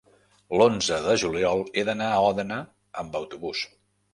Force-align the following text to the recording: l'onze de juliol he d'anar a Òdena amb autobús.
l'onze 0.61 0.97
de 1.03 1.13
juliol 1.25 1.63
he 1.65 1.83
d'anar 1.91 2.09
a 2.15 2.25
Òdena 2.31 2.61
amb 3.03 3.19
autobús. 3.21 3.63